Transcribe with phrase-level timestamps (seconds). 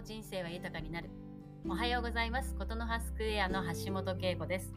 [0.00, 1.10] と人生は豊かになる。
[1.68, 2.54] おはようございます。
[2.54, 4.72] ことの葉スクエアの橋本恵子です。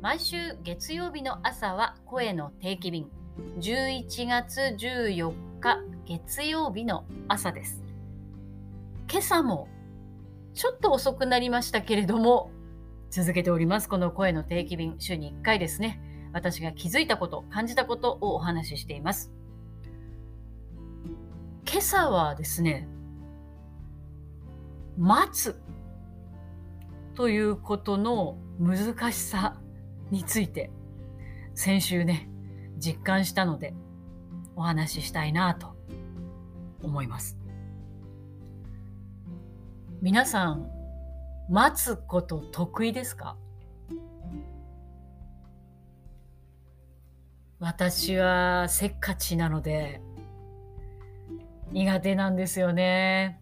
[0.00, 3.10] 毎週月曜日の朝は声の定期便。
[3.58, 7.82] 11月14日月曜日の朝です。
[9.10, 9.68] 今朝も
[10.54, 12.50] ちょっと遅くなりましたけれども
[13.10, 13.88] 続けております。
[13.88, 14.94] この声の定期便。
[14.98, 16.00] 週に1回ですね。
[16.32, 19.30] 私が気づいたこと感じたことをお話ししています。
[21.70, 22.88] 今朝はですね
[24.96, 25.60] 待つ。
[27.14, 29.58] ということの難しさ
[30.10, 30.70] について
[31.54, 32.30] 先週ね
[32.78, 33.74] 実感したので
[34.56, 35.76] お話ししたいなと
[36.82, 37.36] 思います。
[40.00, 40.70] 皆さん
[41.50, 43.36] 待つこと得意ですか？
[47.60, 50.00] 私はせっかちなので
[51.72, 53.41] 苦手なんですよね。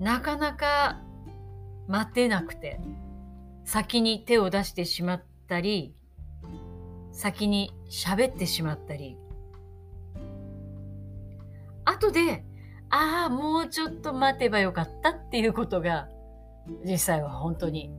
[0.00, 0.98] なかなか
[1.86, 2.80] 待てなくて
[3.64, 5.94] 先に手を出してしまったり
[7.12, 9.18] 先に喋ってしまったり
[11.84, 12.44] 後で
[12.88, 16.08] ああもうちょっと待てばよかったっていうことが
[16.84, 17.90] 実際は本当に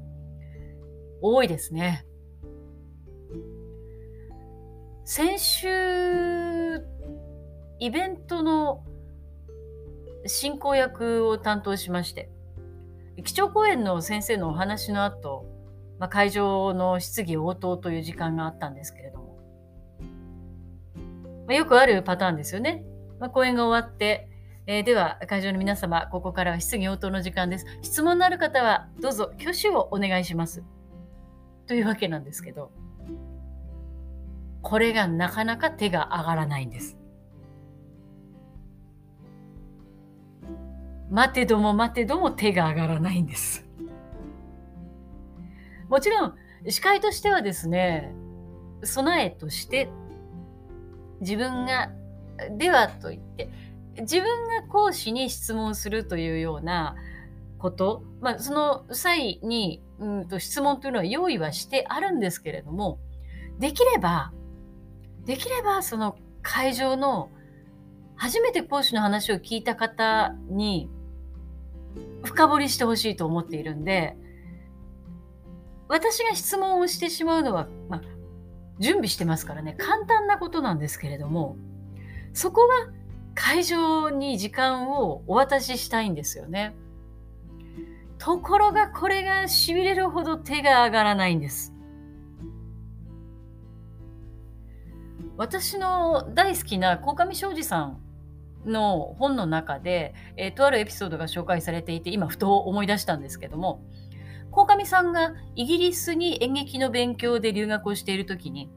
[1.22, 2.06] 多いですね。
[5.06, 5.68] 先週
[7.80, 8.84] イベントの
[10.26, 12.30] 進行役を担当しまして
[13.24, 15.46] 基調講演の先生のお話の後、
[16.00, 19.38] まあ、会場の質疑応答という時間があったんですけれども、
[21.48, 22.84] まあ、よくあるパターンですよね。
[23.20, 24.30] まあ、講演が終わって、
[24.66, 27.66] えー、では会場の皆様ここからは質疑応答の時間です。
[27.82, 30.64] 質問のある方はどうぞ挙手をお願いします。
[31.68, 32.72] というわけなんですけど
[34.62, 36.98] これがなかなか手が上がらないんです。
[41.12, 43.68] 待てども待てども手が上がらないんです。
[45.90, 46.36] もちろん、
[46.70, 48.14] 司会としてはですね、
[48.82, 49.90] 備えとして
[51.20, 51.92] 自分が、
[52.58, 53.50] ではと言って、
[54.00, 56.96] 自分が講師に質問するというような
[57.58, 63.00] こと、まあ、その際に、うんと質問というのは用意はしてあるんですけれども、
[63.60, 64.32] できれば、
[65.26, 67.30] できればその会場の
[68.16, 70.90] 初めて講師の話を聞いた方に
[72.24, 74.16] 深掘りしてほしいと思っているんで、
[75.88, 78.02] 私が質問をしてしまうのは、まあ、
[78.80, 81.58] 準備してますからね、簡単なことなんですけれども、
[82.34, 82.68] そこは
[83.36, 86.76] 会場に時間をお渡ししたいんですよね。
[88.18, 91.74] ところがこれが痺れるほど手が上がらないんです。
[95.38, 98.00] 私の大好きな鴻上庄司さん
[98.66, 103.84] の本の中で、えー、とあるエピソードが紹介されていて今ふと思い出したんですけども
[104.52, 108.70] 鴻上さんがイギリスに演劇の勉強で留学をしている時に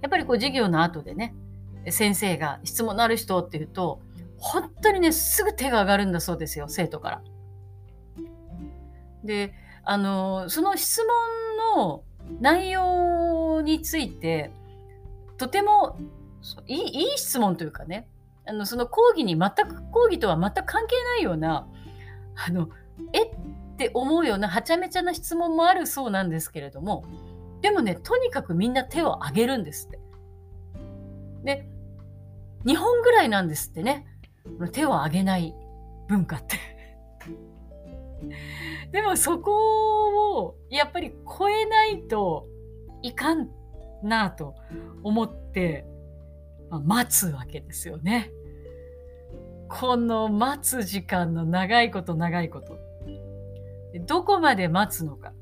[0.00, 1.34] やっぱりこう授業の後でね
[1.90, 4.00] 先生が質問のある人って言うと
[4.38, 7.22] 本当にねすぐ手が上がるんだそうですよ生徒から。
[9.22, 9.54] で
[9.84, 11.02] あのその質
[11.74, 12.04] 問の
[12.40, 14.50] 内容について
[15.36, 15.98] とても
[16.66, 18.06] いいいい質問というかね
[18.46, 21.66] あのその講義に全く講義とは全く関係ないような
[22.34, 22.68] あの
[23.12, 23.30] えっ
[23.76, 27.04] て思うようなはちゃめちゃな質問もあるそうなんですけれども
[27.62, 29.98] でもねとにかくみんな手を挙げるんですって。
[31.44, 31.68] で
[32.64, 34.06] 2本ぐらいなんですってね
[34.72, 35.54] 手を挙げない
[36.08, 36.56] 文化って
[38.92, 42.46] でもそこをやっぱり超えないと
[43.02, 43.50] いかん
[44.02, 44.54] なと
[45.02, 45.86] 思って
[46.74, 48.32] まあ、待つわけですよね。
[49.68, 52.78] この待つ時間の長いこと長いこと。
[54.06, 55.32] どこまで待つのか。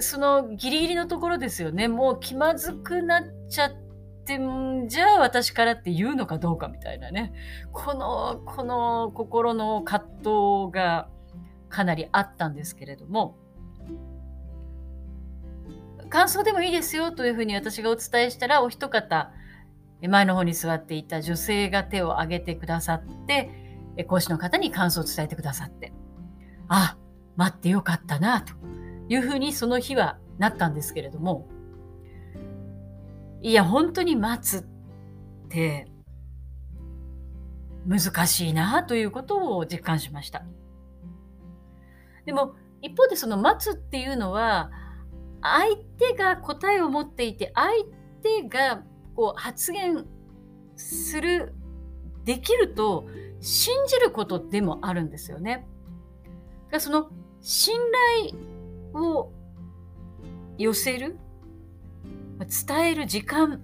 [0.00, 1.88] そのギリギリのところですよね。
[1.88, 3.70] もう気まずくなっちゃっ
[4.24, 4.38] て、
[4.88, 7.32] じゃあ私からって言うのかどうかみたいなね。
[7.72, 11.08] この、この心の葛藤が
[11.68, 13.36] かなりあったんですけれども、
[16.08, 19.32] 感想でもいいですよというふうに私がお伝えしたら、お一方、
[20.02, 23.50] 前の方に座っていた女性が手を挙げてくださって、
[24.06, 25.92] 講師の方に感想を伝えてくださって、
[26.68, 26.96] あ、
[27.36, 28.52] 待ってよかったな、と
[29.08, 31.48] いうふうにその日はなったんですけれども、
[33.42, 34.66] いや、本当に待つっ
[35.48, 35.88] て
[37.86, 40.44] 難しいなということを実感しました。
[42.24, 44.70] でも、一方でその待つっていうのは、
[45.42, 47.70] 相手が答えを持っていて相
[48.22, 48.82] 手が
[49.14, 50.06] こう発言
[50.76, 51.54] する
[52.24, 53.06] できると
[53.40, 55.66] 信じることでもあるんですよね。
[56.78, 57.10] その
[57.40, 57.76] 信
[58.92, 59.32] 頼を
[60.58, 61.16] 寄せる
[62.40, 63.62] 伝える時間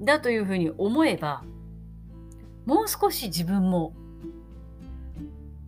[0.00, 1.44] だというふうに思えば
[2.64, 3.94] もう少し自分も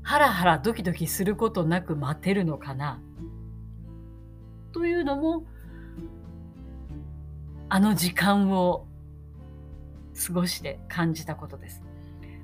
[0.02, 3.00] ハラハラドキドキすることなく待てるのかな
[4.74, 5.44] というのも
[7.68, 8.88] あの時間を
[10.26, 11.82] 過ごして感じたことです。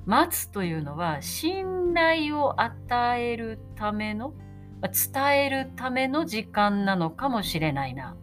[0.05, 4.33] 待つというのは信頼を与えるための
[4.81, 8.15] 伝えるための時間なのかもしれないな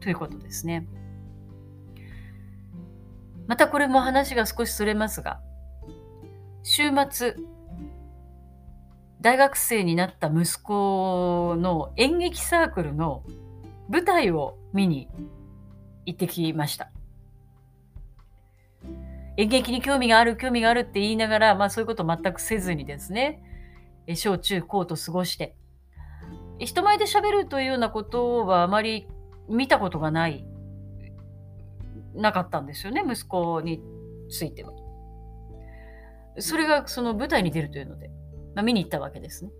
[0.00, 0.88] ということですね。
[3.46, 5.40] またこれも話が少しそれますが
[6.62, 7.36] 週末
[9.20, 13.24] 大学生になった息子の演劇サークルの
[13.88, 15.08] 舞台を見に
[16.06, 16.90] 行ってきました。
[19.36, 23.42] 演劇に興味がある、興味があるって言いながら、まあそういうこと全くせずにですね、
[24.14, 25.56] 小中高と過ごして、
[26.58, 29.08] 人前で喋るというようなことはあまり
[29.48, 30.44] 見たことがない、
[32.14, 33.82] なかったんですよね、息子に
[34.28, 34.72] ついては。
[36.38, 38.10] それがその舞台に出るというので。
[38.58, 39.52] まあ、見に行ったわけですね。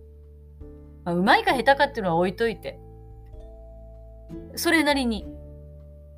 [1.05, 2.81] まあ、うまいか下手かっていうのは置いといて、
[4.57, 5.25] それなりに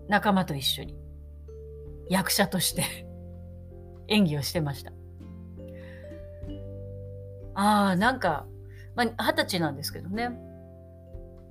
[0.08, 0.96] 仲間と一緒に
[2.08, 3.06] 役者として
[4.08, 4.92] 演技をしてました。
[7.52, 8.46] ああ、なんか、
[8.94, 10.30] まあ、二十歳なんですけどね。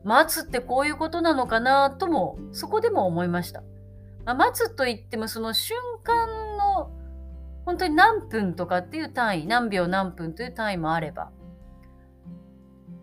[0.04, 3.62] 待つってこういうことなのかなとも、そこでも思いました。
[4.26, 6.49] まあ、待つと言っても、その瞬間
[7.66, 11.32] 本当に何分とかっていう単位、何秒何分という単位もあれば、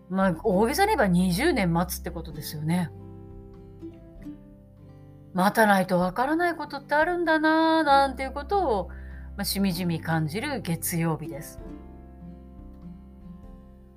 [0.08, 2.90] まあ、大げさに言えば20年待つってことですよね。
[5.34, 8.88] 待たないとわからないことってあるんだなぁ、なんていうことを、
[9.36, 11.60] まあ、しみじみ感じる月曜日です。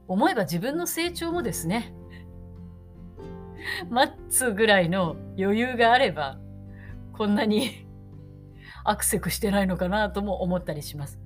[0.07, 1.93] 思えば自分の成長もですね、
[3.89, 6.39] 待つぐらいの余裕があれば、
[7.13, 7.87] こんなに
[8.83, 11.19] アクセクしてないのかなとも思ったりします。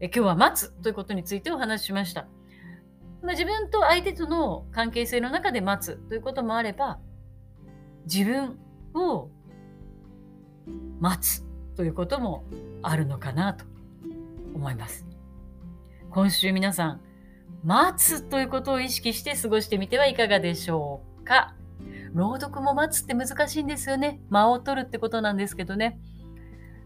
[0.00, 2.26] え今日は待つということについてお話ししました。
[3.22, 6.98] まあ、自分と相手との関係性の中で待つということもあれば、
[8.04, 8.58] 自分
[8.94, 9.30] を
[11.00, 11.44] 待つ
[11.76, 12.44] ということも
[12.82, 13.64] あるのかなと
[14.54, 15.06] 思います。
[16.10, 17.00] 今週皆さん、
[17.64, 21.54] 待つということを意識して過ごしてみてはいかがでしょうか？
[22.14, 24.20] 朗読も待つって難しいんですよね。
[24.30, 25.98] 間を取るってことなんですけどね。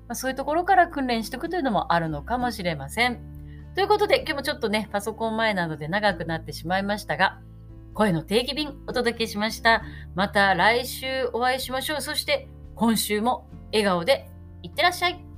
[0.09, 3.21] まあ、そういうところから訓練していくというのもあるのかもしれません。
[3.75, 7.39] ということで、今日もちょっとね、パソコン前なので長くなってしまいましたが、
[7.95, 9.83] 声の定期便お届けしました。
[10.15, 12.01] また来週お会いしましょう。
[12.01, 14.29] そして今週も笑顔で
[14.63, 15.30] いってらっしゃい。